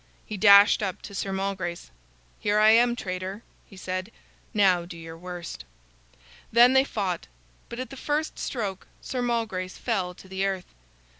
[0.25, 1.91] He dashed up to Sir Malgrace.
[2.39, 4.11] "Here I am, traitor," he said.
[4.51, 5.63] "Now do your worst."
[6.51, 7.27] Then they fought,
[7.69, 10.73] but at the first stroke Sir Malgrace fell to the earth.